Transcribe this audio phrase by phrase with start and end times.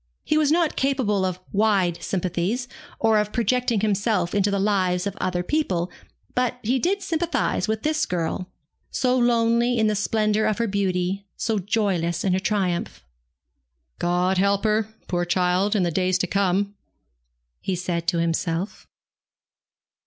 [0.23, 2.67] He was not capable of wide sympathies,
[2.99, 5.91] or of projecting himself into the lives of other people;
[6.33, 8.49] but he did sympathize with this girl,
[8.89, 13.05] so lonely in the splendour of her beauty, so joyless in her triumph.
[13.99, 16.73] 'God help her, poor child, in the days to come!'
[17.59, 18.87] he said to himself.